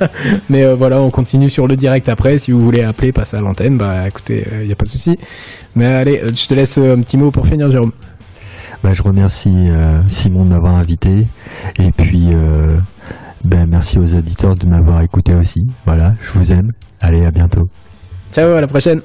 [0.48, 2.38] Mais euh, voilà, on continue sur le direct après.
[2.38, 5.18] Si vous voulez appeler, passer à l'antenne, bah écoutez, il n'y a pas de souci.
[5.74, 7.92] Mais allez, je te laisse un petit mot pour finir, Jérôme.
[8.82, 9.68] Bah, je remercie
[10.08, 11.26] Simon de m'avoir invité.
[11.78, 12.30] Et puis,
[13.44, 15.66] ben, merci aux auditeurs de m'avoir écouté aussi.
[15.84, 16.72] Voilà, je vous aime.
[17.00, 17.68] Allez, à bientôt.
[18.32, 19.00] Ciao, à la prochaine.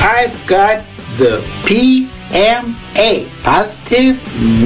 [0.00, 0.82] I've got
[1.18, 4.16] the PMA, Positive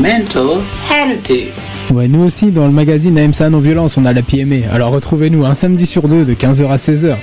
[0.01, 1.53] Mental Attitude.
[1.93, 4.71] Ouais, nous aussi, dans le magazine AMSA Non-Violence, on a la PMA.
[4.73, 7.17] Alors retrouvez-nous un samedi sur deux de 15h à 16h.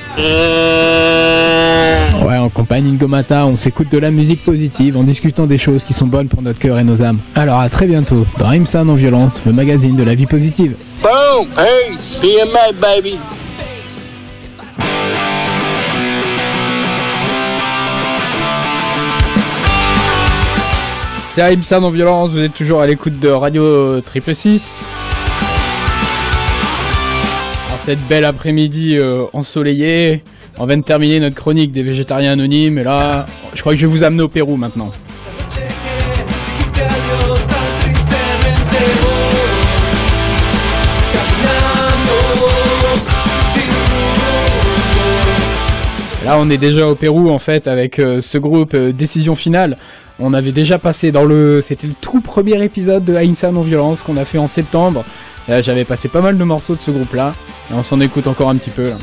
[2.23, 5.83] Ouais, en compagnie de Gomata, on s'écoute de la musique positive en discutant des choses
[5.83, 7.19] qui sont bonnes pour notre cœur et nos âmes.
[7.36, 10.77] Alors à très bientôt dans AMSA Non-Violence, le magazine de la vie positive.
[11.01, 11.47] Boom!
[11.57, 13.17] Hey, PMA, baby!
[21.33, 24.86] C'est Aïmsa non-violence, vous êtes toujours à l'écoute de Radio Triple 6.
[27.73, 30.21] En cette belle après-midi euh, ensoleillée,
[30.57, 33.85] on vient de terminer notre chronique des végétariens anonymes, et là, je crois que je
[33.85, 34.91] vais vous amener au Pérou maintenant.
[46.23, 49.77] Là, on est déjà au Pérou en fait avec euh, ce groupe euh, Décision Finale.
[50.19, 54.03] On avait déjà passé dans le, c'était le tout premier épisode de Ainsa non violence
[54.03, 55.03] qu'on a fait en septembre.
[55.49, 57.35] J'avais passé pas mal de morceaux de ce groupe-là
[57.69, 58.91] et on s'en écoute encore un petit peu.
[58.91, 58.95] Là.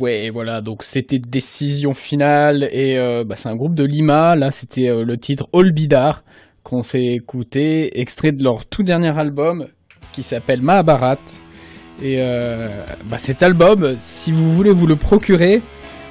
[0.00, 4.34] Ouais, voilà, donc c'était décision finale et euh, bah, c'est un groupe de Lima.
[4.34, 6.24] Là, c'était le titre All Bidar
[6.64, 9.68] qu'on s'est écouté, extrait de leur tout dernier album
[10.12, 11.18] qui s'appelle Mahabharat.
[12.02, 12.66] Et euh,
[13.04, 15.60] bah cet album, si vous voulez vous le procurer,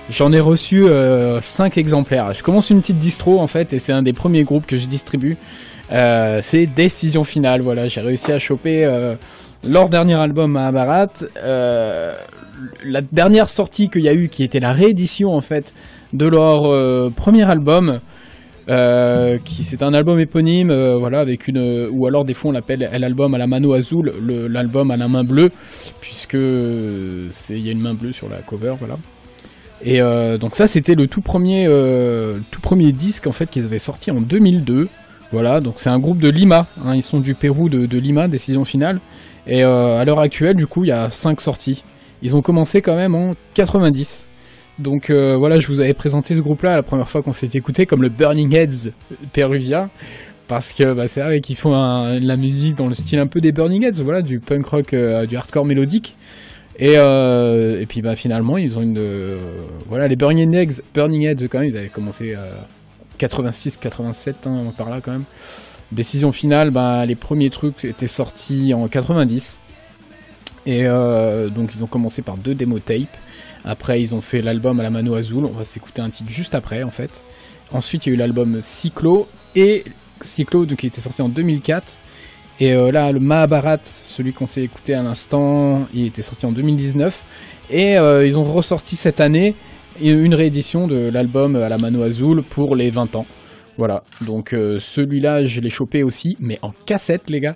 [0.10, 2.34] j'en ai reçu euh, 5 exemplaires.
[2.34, 4.88] Je commence une petite distro en fait, et c'est un des premiers groupes que je
[4.88, 5.38] distribue.
[5.91, 9.15] Euh, c'est Décision Finale, voilà, j'ai réussi à choper euh,
[9.63, 11.08] leur dernier album à Barat.
[11.38, 12.15] Euh,
[12.86, 15.73] la dernière sortie qu'il y a eu, qui était la réédition en fait
[16.13, 17.99] de leur euh, premier album.
[18.69, 22.89] Euh, qui c'est un album éponyme, voilà, avec une ou alors des fois on l'appelle
[22.97, 25.52] l'album à la mano azul, l'album à la main bleue,
[25.99, 28.95] puisque il y a une main bleue sur la cover, voilà.
[29.84, 29.99] Et
[30.39, 31.65] donc ça c'était le tout premier
[32.52, 34.88] tout premier disque en fait qu'ils avaient sorti en 2002.
[35.34, 38.63] Voilà, donc c'est un groupe de Lima, hein, ils sont du Pérou de Lima, décision
[38.63, 39.02] finale.
[39.47, 41.84] Et euh, à l'heure actuelle, du coup, il y a 5 sorties.
[42.21, 44.25] Ils ont commencé quand même en 90.
[44.79, 47.86] Donc euh, voilà, je vous avais présenté ce groupe-là la première fois qu'on s'est écouté
[47.86, 48.91] comme le Burning Heads
[49.32, 49.89] péruvien.
[50.47, 53.39] Parce que bah, c'est vrai qu'ils font un, la musique dans le style un peu
[53.39, 56.15] des Burning Heads, voilà, du punk rock, euh, du hardcore mélodique.
[56.79, 58.97] Et, euh, et puis bah, finalement, ils ont une.
[58.97, 59.38] euh,
[59.88, 62.36] voilà, les Burning Heads, Burning Heads, quand même, ils avaient commencé
[63.19, 65.25] 86-87, hein, par là quand même.
[65.93, 69.60] Décision finale, bah, les premiers trucs étaient sortis en 90.
[70.65, 73.15] Et euh, donc ils ont commencé par deux démo tapes.
[73.63, 75.45] Après ils ont fait l'album à la Mano Azul.
[75.45, 77.21] On va s'écouter un titre juste après en fait.
[77.71, 79.84] Ensuite il y a eu l'album Cyclo et
[80.21, 81.99] Cyclo donc, qui était sorti en 2004.
[82.60, 86.51] Et euh, là le Mahabharat, celui qu'on s'est écouté à l'instant, il était sorti en
[86.51, 87.23] 2019.
[87.69, 89.53] Et euh, ils ont ressorti cette année
[90.01, 93.27] une réédition de l'album à la Mano Azul pour les 20 ans.
[93.77, 97.55] Voilà, donc euh, celui-là je l'ai chopé aussi, mais en cassette les gars.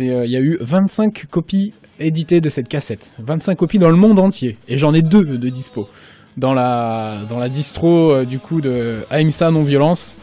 [0.00, 3.96] Euh, il y a eu 25 copies éditées de cette cassette, 25 copies dans le
[3.96, 5.88] monde entier, et j'en ai deux de dispo
[6.36, 10.16] dans la dans la distro euh, du coup de Aimsa non violence.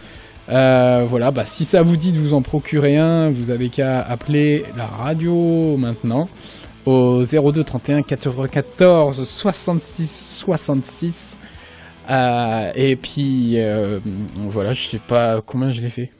[0.47, 4.63] voilà, bah, si ça vous dit de vous en procurer un, vous avez qu'à appeler
[4.77, 6.29] la radio maintenant
[6.85, 11.37] au 02 31 94 66 66.
[12.75, 13.57] Et puis
[14.35, 16.11] voilà, je sais pas combien je l'ai fait.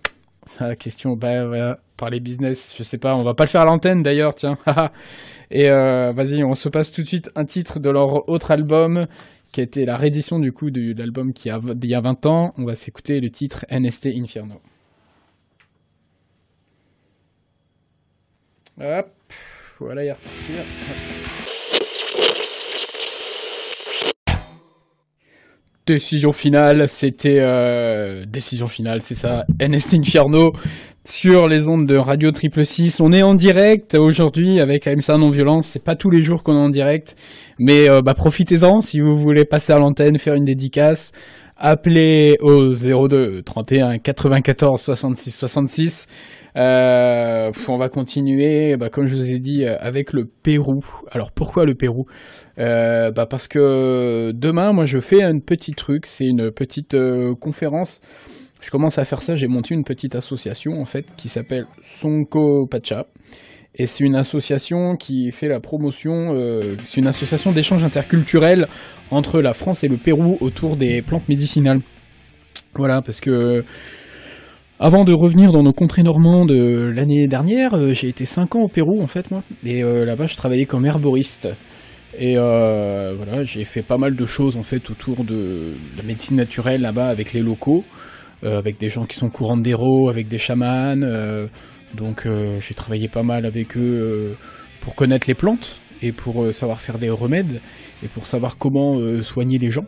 [0.60, 1.16] La question.
[1.16, 4.04] Bah voilà, par les business, je sais pas, on va pas le faire à l'antenne
[4.04, 4.58] d'ailleurs, tiens.
[5.52, 9.08] et euh, vas-y, on se passe tout de suite un titre de leur autre album
[9.52, 12.26] qui a été la réédition du coup de l'album qui a d'il y a 20
[12.26, 12.54] ans.
[12.58, 14.62] On va s'écouter le titre NST Inferno.
[18.80, 19.10] Hop,
[19.80, 20.16] voilà, il
[25.86, 29.46] Décision finale, c'était euh, décision finale, c'est ça.
[29.62, 30.54] NST Inferno
[31.08, 33.00] sur les ondes de Radio Triple 6.
[33.02, 35.68] On est en direct aujourd'hui avec AMSA Non Violence.
[35.68, 37.16] C'est pas tous les jours qu'on est en direct,
[37.60, 41.12] mais euh, bah, profitez-en si vous voulez passer à l'antenne, faire une dédicace.
[41.56, 46.08] Appelez au 02 31 94 66 66.
[46.56, 50.86] Euh, on va continuer, bah, comme je vous ai dit, euh, avec le Pérou.
[51.12, 52.06] Alors pourquoi le Pérou?
[52.60, 56.06] Euh, bah, Parce que demain, moi, je fais un petit truc.
[56.06, 58.00] C'est une petite euh, conférence.
[58.62, 59.36] Je commence à faire ça.
[59.36, 61.66] J'ai monté une petite association en fait qui s'appelle
[62.00, 63.06] Sonko Pacha.
[63.78, 68.70] Et c'est une association qui fait la promotion, euh, c'est une association d'échange interculturel
[69.12, 71.82] entre la France et le Pérou autour des plantes médicinales.
[72.74, 73.66] Voilà, parce que
[74.78, 78.64] avant de revenir dans nos contrées normandes euh, l'année dernière, euh, j'ai été 5 ans
[78.64, 79.42] au Pérou en fait moi.
[79.66, 81.48] Et euh, là-bas je travaillais comme herboriste.
[82.18, 86.82] Et voilà, j'ai fait pas mal de choses en fait autour de la médecine naturelle
[86.82, 87.84] là-bas avec les locaux,
[88.42, 90.96] avec des gens qui sont courants d'héros, avec des chamans.
[91.94, 94.34] donc j'ai travaillé pas mal avec eux
[94.80, 97.60] pour connaître les plantes et pour savoir faire des remèdes
[98.02, 99.86] et pour savoir comment soigner les gens.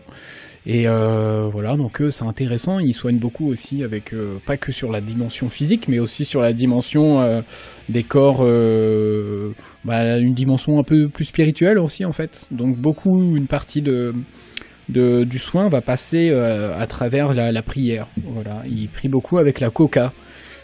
[0.69, 2.80] Et euh, voilà, donc c'est intéressant.
[2.80, 6.41] Ils soignent beaucoup aussi avec euh, pas que sur la dimension physique, mais aussi sur
[6.41, 7.39] la dimension euh,
[7.88, 8.45] des corps,
[9.86, 12.47] bah, une dimension un peu plus spirituelle aussi en fait.
[12.51, 14.13] Donc beaucoup, une partie de
[14.89, 18.08] du soin va passer à travers la, la, prière.
[18.23, 20.13] Voilà, ils prient beaucoup avec la coca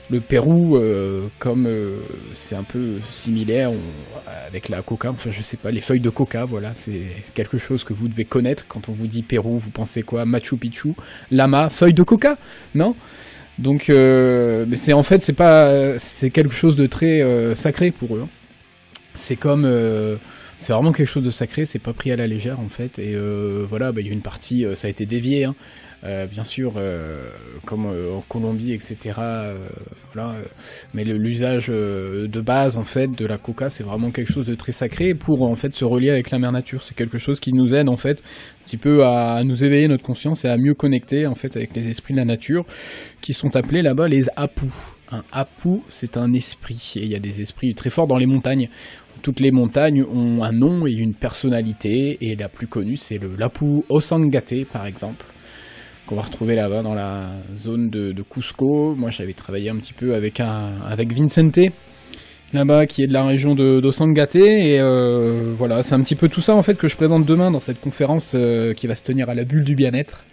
[0.10, 1.98] le Pérou, euh, comme euh,
[2.34, 3.72] c'est un peu similaire
[4.48, 7.84] avec la coca, enfin je sais pas, les feuilles de coca, voilà, c'est quelque chose
[7.84, 8.66] que vous devez connaître.
[8.68, 10.26] Quand on vous dit Pérou, vous pensez quoi?
[10.26, 10.94] Machu Picchu,
[11.32, 12.38] lama, feuilles de coca,
[12.76, 12.96] non?
[13.60, 18.22] Donc, euh, c'est en fait, c'est pas, c'est quelque chose de très sacré pour eux.
[18.24, 18.30] Hein.
[19.16, 19.68] C'est comme
[20.58, 23.00] c'est vraiment quelque chose de sacré, c'est pas pris à la légère en fait.
[23.00, 23.16] Et
[23.68, 25.46] voilà, bah, il y a une partie, ça a été dévié.
[25.46, 25.56] Hein.
[26.06, 27.30] Euh, bien sûr, euh,
[27.66, 29.14] comme euh, en Colombie, etc.
[30.94, 34.74] Mais l'usage de base, en fait, de la coca, c'est vraiment quelque chose de très
[34.74, 36.82] sacré pour, en fait, se relier avec la mère nature.
[36.84, 40.04] C'est quelque chose qui nous aide, en fait, un petit peu à, nous éveiller notre
[40.04, 42.66] conscience et à mieux connecter, en fait, avec les esprits de la nature,
[43.22, 44.74] qui sont appelés là-bas les apous.
[45.10, 48.26] Un apou, c'est un esprit, et il y a des esprits très forts dans les
[48.26, 48.68] montagnes
[49.24, 53.36] toutes les montagnes ont un nom et une personnalité, et la plus connue c'est le
[53.36, 55.26] Lapu Osangate par exemple
[56.06, 58.94] qu'on va retrouver là-bas dans la zone de, Cusco.
[58.96, 61.72] Moi, j'avais travaillé un petit peu avec un avec Vincente
[62.54, 64.36] là-bas, qui est de la région de d'Osangate.
[64.36, 67.52] Et euh, voilà, c'est un petit peu tout ça en fait que je présente demain
[67.52, 70.26] dans cette conférence euh, qui va se tenir à la bulle du bien-être.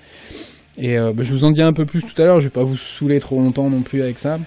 [0.77, 2.41] Et euh, bah, je vous en dis un peu plus tout à l'heure.
[2.41, 4.39] Je vais pas vous saouler trop longtemps non plus avec ça.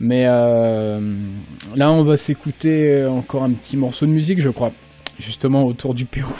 [0.00, 4.72] Mais là, on va s'écouter encore un petit morceau de musique, je crois,
[5.18, 6.36] justement autour du Pérou.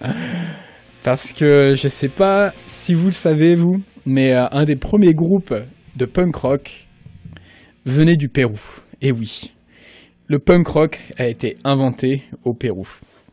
[1.02, 5.14] Parce que je sais pas si vous le savez, vous, mais euh, un des premiers
[5.14, 5.54] groupes
[5.96, 6.88] de punk rock
[7.86, 8.60] venait du Pérou.
[9.00, 9.52] Et oui,
[10.26, 12.86] le punk rock a été inventé au Pérou.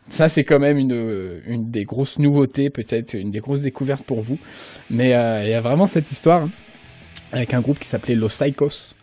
[0.09, 4.39] Ça, c'est quand même une, des grosses nouveautés, peut-être une des grosses découvertes pour vous.
[4.89, 6.49] Mais euh, il y a vraiment cette histoire hein,
[7.33, 8.93] avec un groupe qui s'appelait Los Psychos,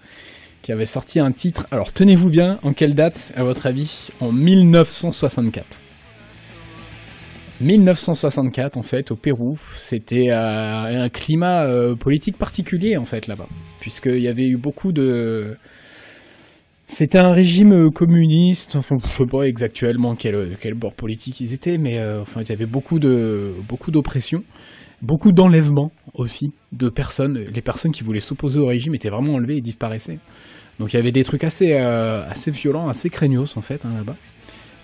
[0.64, 1.66] qui avait sorti un titre.
[1.70, 5.78] Alors, tenez-vous bien, en quelle date, à votre avis En 1964.
[7.60, 13.46] 1964 en fait au Pérou, c'était euh, un climat euh, politique particulier en fait là-bas,
[13.78, 15.56] puisqu'il y avait eu beaucoup de...
[16.88, 21.78] C'était un régime communiste, enfin je sais pas exactement quel, quel bord politique ils étaient,
[21.78, 24.42] mais euh, enfin il y avait beaucoup de beaucoup d'oppression,
[25.00, 27.38] beaucoup d'enlèvements aussi de personnes.
[27.38, 30.18] Les personnes qui voulaient s'opposer au régime étaient vraiment enlevées et disparaissaient.
[30.78, 34.16] Donc il y avait des trucs assez assez violents, assez craignos en fait hein, là-bas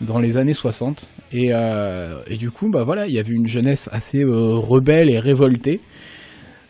[0.00, 1.11] dans les années 60.
[1.33, 5.11] Et, euh, et, du coup, bah voilà, il y avait une jeunesse assez euh, rebelle
[5.11, 5.81] et révoltée.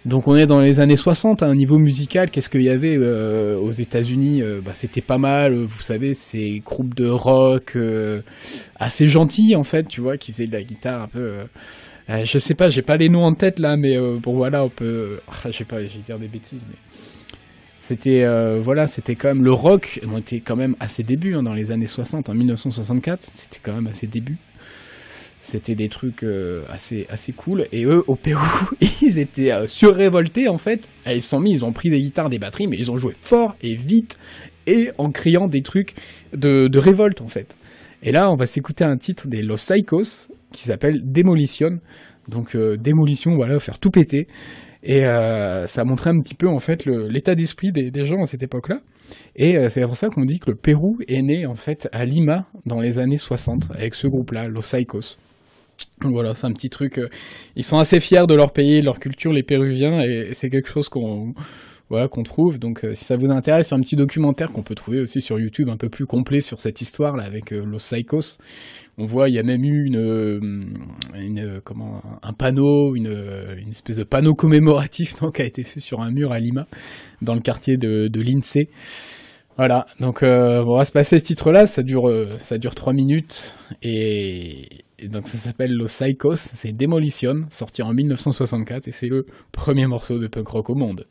[0.06, 2.96] Donc on est dans les années 60, à un niveau musical, qu'est-ce qu'il y avait
[2.96, 7.76] euh, aux États-Unis bah, C'était pas mal, vous savez, ces groupes de rock
[8.76, 11.40] assez gentils en fait, tu vois, qui faisaient de la guitare un peu.
[12.08, 15.20] je sais pas, j'ai pas les noms en tête là, mais bon voilà, on peut.
[15.44, 16.76] je sais pas, je vais dire des bêtises, mais
[17.82, 20.00] c'était euh, voilà, c'était quand même le rock.
[20.06, 23.22] On était quand même à ses débuts hein, dans les années 60, en 1964.
[23.22, 24.36] C'était quand même à ses débuts.
[25.40, 27.66] C'était des trucs euh, assez assez cool.
[27.72, 28.44] Et eux, au Pérou,
[29.00, 30.86] ils étaient euh, surrévoltés en fait.
[31.06, 33.56] Ils sont mis, ils ont pris des guitares, des batteries, mais ils ont joué fort
[33.62, 34.18] et vite
[34.66, 35.94] et en criant des trucs
[36.34, 37.58] de, de révolte en fait.
[38.02, 41.78] Et là, on va s'écouter un titre des Los Psychos qui s'appelle Demolition.
[42.28, 44.28] Donc démolition, voilà, faire tout péter.
[44.82, 48.42] Et euh, ça montrait un petit peu en fait l'état d'esprit des, gens à cette
[48.42, 48.80] époque-là.
[49.36, 52.04] Et euh, c'est pour ça qu'on dit que le Pérou est né en fait à
[52.04, 54.74] Lima dans les années 60 avec ce groupe-là, Los.
[56.02, 56.98] Donc voilà, c'est un petit truc.
[56.98, 57.08] euh,
[57.56, 60.68] ils sont assez fiers de leur pays, de leur culture, les Péruviens, et, c'est quelque
[60.68, 61.34] chose qu'on
[61.90, 62.58] voilà qu'on trouve.
[62.58, 65.38] Donc euh, si ça vous intéresse, c'est un petit documentaire qu'on peut trouver aussi sur
[65.38, 68.38] YouTube, un peu plus complet sur cette histoire là avec euh, Los Psychos.
[68.96, 73.08] On voit, il y a même eu une, euh, comment un panneau, une,
[73.70, 76.66] espèce de panneau commémoratif donc, qui a été fait sur un mur à Lima,
[77.22, 78.68] dans le quartier de, de l'INSEE.
[79.56, 84.68] Voilà, donc on va se passer ce titre-là, ça dure ça dure trois minutes et,
[84.98, 89.86] et donc ça s'appelle Los Psychos, c'est Demolition, sorti en 1964 et c'est le premier
[89.86, 91.04] morceau de punk rock au monde.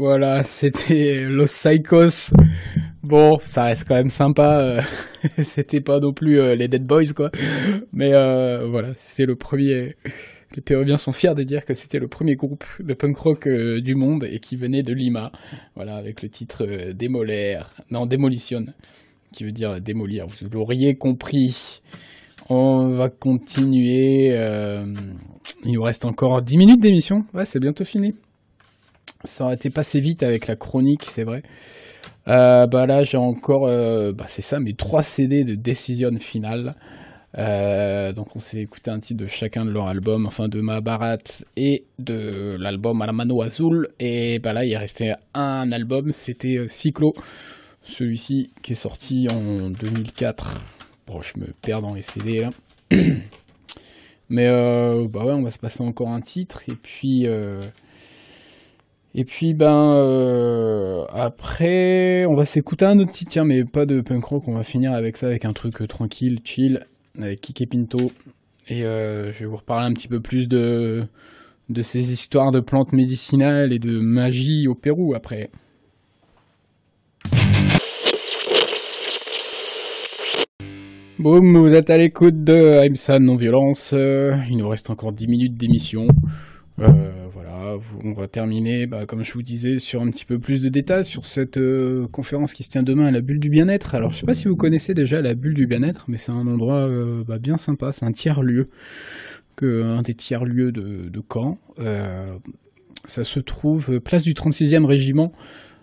[0.00, 2.32] Voilà, c'était Los Psychos.
[3.02, 4.58] Bon, ça reste quand même sympa.
[4.60, 4.80] euh,
[5.44, 7.30] c'était pas non plus euh, les Dead Boys, quoi.
[7.92, 9.96] Mais euh, voilà, c'était le premier.
[10.56, 13.94] Les Péruviens sont fiers de dire que c'était le premier groupe de punk rock du
[13.94, 15.32] monde et qui venait de Lima.
[15.76, 17.74] Voilà, avec le titre Démolaire.
[17.90, 18.64] Non, Démolition,
[19.34, 20.26] qui veut dire démolir.
[20.28, 21.82] Vous l'auriez compris.
[22.48, 24.28] On va continuer.
[25.62, 27.26] il nous reste encore 10 minutes d'émission.
[27.34, 28.14] Ouais, c'est bientôt fini.
[29.24, 31.42] Ça aurait été passé vite avec la chronique, c'est vrai.
[32.28, 36.74] Euh, bah là, j'ai encore, euh, bah c'est ça, mes trois CD de Decision Finale.
[37.38, 41.18] Euh, donc, on s'est écouté un titre de chacun de leurs albums, enfin de Mahabharat
[41.56, 43.88] et de l'album Alamano Azul.
[44.00, 47.14] Et bah là, il restait un album, c'était Cyclo,
[47.82, 50.60] celui-ci qui est sorti en 2004.
[51.06, 52.50] Bon, je me perds dans les CD là.
[54.30, 54.48] Mais
[55.08, 57.26] bah ouais, on va se passer encore un titre et puis.
[59.12, 64.00] Et puis ben euh, après, on va s'écouter un autre titre, tiens, mais pas de
[64.00, 64.46] punk rock.
[64.46, 66.86] On va finir avec ça, avec un truc euh, tranquille, chill,
[67.20, 68.12] avec Kike Pinto.
[68.68, 71.04] Et euh, je vais vous reparler un petit peu plus de
[71.70, 75.50] de ces histoires de plantes médicinales et de magie au Pérou après.
[81.18, 83.92] Boum, vous êtes à l'écoute de Aimsan Non-Violence.
[83.92, 86.08] Il nous reste encore 10 minutes d'émission.
[86.80, 90.62] Euh, voilà, on va terminer, bah, comme je vous disais, sur un petit peu plus
[90.62, 93.94] de détails sur cette euh, conférence qui se tient demain à la Bulle du Bien-être.
[93.94, 96.46] Alors, je sais pas si vous connaissez déjà la Bulle du Bien-être, mais c'est un
[96.46, 98.64] endroit euh, bah, bien sympa, c'est un tiers-lieu,
[99.62, 101.58] un des tiers-lieux de, de Caen.
[103.06, 105.32] Ça se trouve place du 36e régiment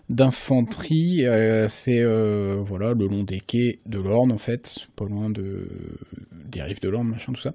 [0.08, 1.24] d'infanterie.
[1.68, 2.02] c'est
[2.56, 5.68] voilà le long des quais de l'Orne en fait, pas loin de
[6.32, 7.54] des rives de l'Orne, machin tout ça.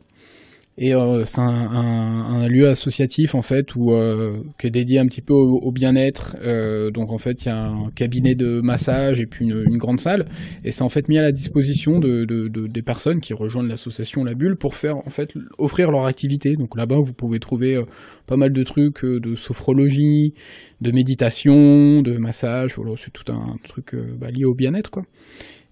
[0.76, 4.98] Et euh, c'est un, un- un lieu associatif en fait où euh, qui est dédié
[4.98, 6.36] un petit peu au, au bien-être.
[6.42, 9.78] Euh, donc en fait il y a un cabinet de massage et puis une, une
[9.78, 10.26] grande salle
[10.64, 13.68] et c'est en fait mis à la disposition de, de- de- des personnes qui rejoignent
[13.70, 16.56] l'association La Bulle pour faire en fait offrir leur activité.
[16.56, 17.84] Donc là-bas vous pouvez trouver euh,
[18.26, 20.34] pas mal de trucs euh, de sophrologie,
[20.82, 22.74] de méditation, de massage.
[22.78, 25.04] Voilà, c'est tout un truc euh, bah, lié au bien-être quoi.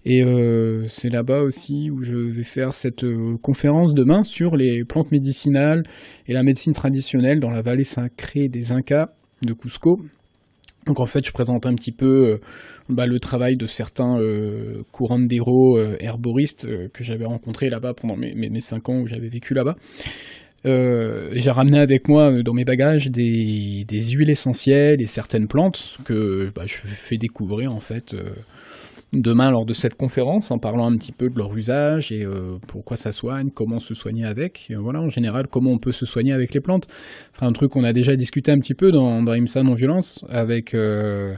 [0.04, 4.84] Et euh, c'est là-bas aussi où je vais faire cette euh, conférence demain sur les
[4.84, 5.84] plantes médicinales
[6.26, 9.10] et la médecine traditionnelle dans la vallée sacrée des Incas
[9.42, 10.00] de Cusco.
[10.86, 12.40] Donc en fait, je présente un petit peu euh,
[12.88, 18.34] bah, le travail de certains euh, curandero euh, herboristes que j'avais rencontrés là-bas pendant mes,
[18.34, 19.76] mes, cinq ans où j'avais vécu là-bas.
[20.64, 26.62] J'ai ramené avec moi dans mes bagages des, huiles essentielles et certaines plantes que bah,
[26.66, 28.14] je fais découvrir en fait
[29.12, 32.56] demain lors de cette conférence en parlant un petit peu de leur usage et euh,
[32.66, 34.70] pourquoi ça soigne, comment se soigner avec.
[34.70, 36.86] Et voilà, en général, comment on peut se soigner avec les plantes.
[37.34, 40.74] C'est un truc qu'on a déjà discuté un petit peu dans, dans IMSA Non-Violence avec...
[40.74, 41.34] euh,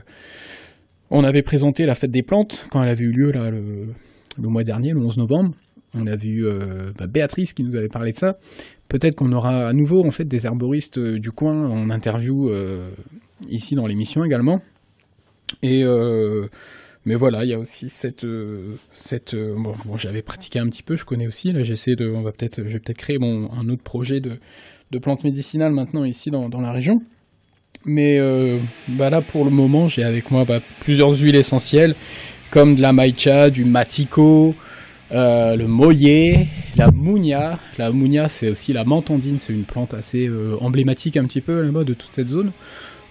[1.11, 3.93] on avait présenté la fête des plantes quand elle avait eu lieu là, le,
[4.39, 5.51] mois dernier, le 11 novembre.
[5.93, 8.37] On avait eu euh, bah, Béatrice qui nous avait parlé de ça.
[8.87, 12.51] Peut-être qu'on aura à nouveau en fait des herboristes du coin en interview
[13.49, 14.61] ici dans l'émission également.
[15.63, 15.83] Et
[17.05, 20.81] mais voilà, il y a aussi cette euh, cette euh, bon, j'avais pratiqué un petit
[20.81, 21.51] peu, je connais aussi.
[21.51, 24.39] Là, j'essaie de, on va peut-être, je vais peut-être créer un autre projet de
[24.91, 27.01] de plantes médicinales maintenant ici dans, dans la région.
[27.85, 31.93] Mais euh, bah là pour le moment, j'ai avec moi bah, plusieurs huiles essentielles
[32.49, 34.55] comme de la maïcha, du matico,
[35.11, 36.47] le moyer,
[36.77, 37.59] la mounia.
[37.77, 40.29] La mounia, c'est aussi la mentandine, c'est une plante assez
[40.61, 42.51] emblématique un petit peu là-bas de toute cette zone.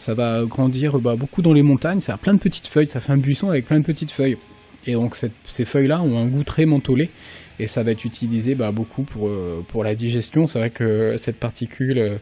[0.04, 3.00] Ça va grandir bah, beaucoup dans les montagnes, ça a plein de petites feuilles, ça
[3.00, 4.36] fait un buisson avec plein de petites feuilles.
[4.86, 7.08] Et donc ces feuilles-là ont un goût très mentholé
[7.58, 10.44] et ça va être utilisé bah, beaucoup pour, euh, pour la digestion.
[10.44, 12.18] C'est vrai que cette particule euh,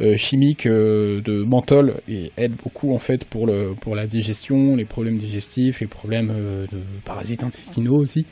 [0.00, 5.80] euh, chimique euh, de menthol aide beaucoup en fait pour, la digestion, les problèmes digestifs,
[5.80, 8.24] les problèmes euh, de parasites intestinaux aussi.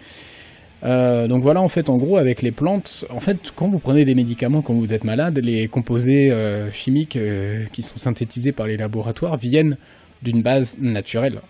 [0.83, 4.05] Euh, donc voilà, en fait, en gros, avec les plantes, en fait, quand vous prenez
[4.05, 8.67] des médicaments quand vous êtes malade, les composés euh, chimiques euh, qui sont synthétisés par
[8.67, 9.77] les laboratoires viennent
[10.23, 11.41] d'une base naturelle.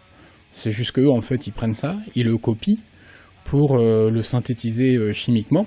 [0.52, 2.78] C'est juste qu'eux, en fait, ils prennent ça, ils le copient
[3.44, 5.66] pour le synthétiser chimiquement.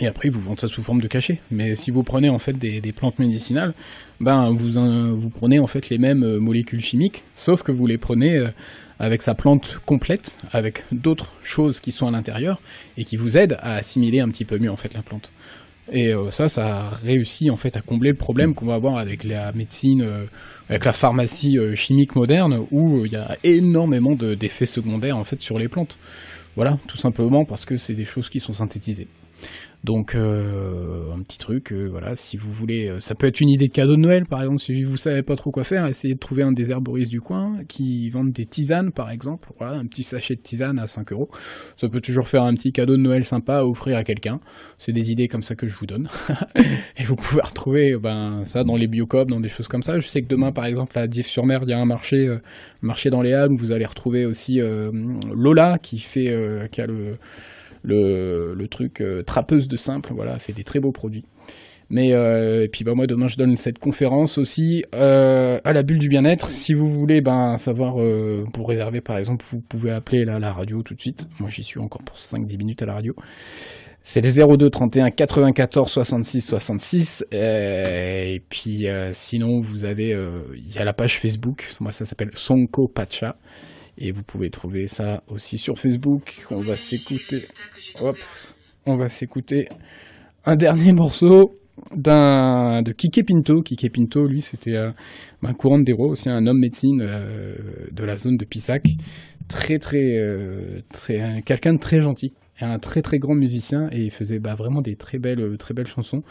[0.00, 1.40] Et après, ils vous vendent ça sous forme de cachet.
[1.50, 3.74] Mais si vous prenez en fait des, plantes médicinales,
[4.18, 4.70] ben vous,
[5.18, 8.48] vous prenez en fait les mêmes euh, molécules chimiques, sauf que vous les prenez euh,
[8.98, 12.60] avec sa plante complète, avec d'autres choses qui sont à l'intérieur
[12.96, 15.30] et qui vous aident à assimiler un petit peu mieux en fait la plante.
[15.92, 19.24] Et euh, ça, ça réussit en fait à combler le problème qu'on va avoir avec
[19.24, 20.06] la médecine,
[20.70, 25.42] avec la pharmacie chimique moderne, où il y a énormément de- d'effets secondaires en fait
[25.42, 25.98] sur les plantes.
[26.56, 29.08] Voilà, tout simplement parce que c'est des choses qui sont synthétisées.
[29.82, 33.48] Donc euh, un petit truc, euh, voilà, si vous voulez, euh, ça peut être une
[33.48, 36.14] idée de cadeau de Noël par exemple, si vous savez pas trop quoi faire, essayez
[36.14, 39.86] de trouver un des herboristes du coin qui vendent des tisanes par exemple, voilà, un
[39.86, 41.30] petit sachet de tisane à 5 euros.
[41.76, 44.40] Ça peut toujours faire un petit cadeau de Noël sympa à offrir à quelqu'un.
[44.76, 46.08] C'est des idées comme ça que je vous donne.
[46.98, 49.98] Et vous pouvez retrouver ben, ça dans les biocops, dans des choses comme ça.
[49.98, 52.38] Je sais que demain par exemple à Dives-sur-Mer, il y a un marché, euh,
[52.82, 54.90] marché dans les Halles où vous allez retrouver aussi euh,
[55.34, 57.16] Lola qui fait, euh, qui a le
[57.82, 61.24] le, truc euh, trappeuse de simple, voilà, fait des très beaux produits.
[61.92, 65.82] Mais euh, et puis bah moi demain je donne cette conférence aussi euh, à la
[65.82, 66.48] bulle du bien-être.
[66.48, 67.96] Si vous voulez ben savoir
[68.52, 71.26] pour réserver par exemple, vous pouvez appeler là, la radio tout de suite.
[71.40, 73.16] Moi j'y suis encore pour 5-10 minutes à la radio.
[74.04, 77.24] C'est les 02 31 94 66 66.
[77.34, 80.16] Euh, et puis sinon vous avez
[80.54, 81.68] il y a la page Facebook.
[81.80, 83.34] Moi ça s'appelle Sonko Pacha.
[84.00, 86.46] Et vous pouvez trouver ça aussi sur Facebook.
[86.50, 87.46] On va s'écouter.
[88.00, 88.16] Hop.
[88.86, 89.68] On va s'écouter
[90.46, 91.54] un dernier morceau
[91.94, 93.60] d'un de Kike Pinto.
[93.62, 94.90] Kike Pinto, lui, c'était euh,
[95.42, 97.54] un courant des rois, aussi un homme médecine euh,
[97.92, 98.88] de la zone de Pissac.
[99.48, 102.32] Très, très, euh, très, quelqu'un de très gentil.
[102.60, 105.74] Un très très grand musicien et il faisait bah, vraiment des très belles, euh, très
[105.74, 106.22] belles chansons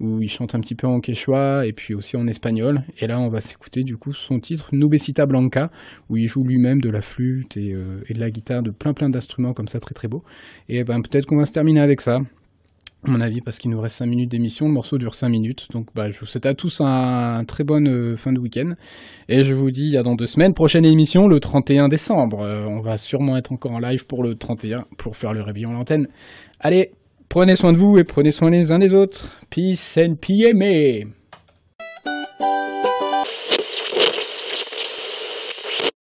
[0.00, 2.82] où il chante un petit peu en quechua et puis aussi en espagnol.
[2.98, 5.70] Et là, on va s'écouter du coup son titre Nubecita Blanca
[6.08, 8.94] où il joue lui-même de la flûte et, euh, et de la guitare, de plein
[8.94, 10.22] plein d'instruments comme ça très très beau.
[10.68, 12.20] Et ben peut-être qu'on va se terminer avec ça.
[13.04, 15.66] Mon avis, parce qu'il nous reste 5 minutes d'émission, le morceau dure 5 minutes.
[15.72, 18.74] Donc bah, je vous souhaite à tous un, un très bonne euh, fin de week-end.
[19.28, 22.42] Et je vous dis à dans deux semaines, prochaine émission le 31 décembre.
[22.42, 25.70] Euh, on va sûrement être encore en live pour le 31, pour faire le réveillon
[25.70, 26.06] à l'antenne.
[26.60, 26.92] Allez,
[27.28, 29.40] prenez soin de vous et prenez soin les uns des autres.
[29.50, 31.21] Peace and PMA.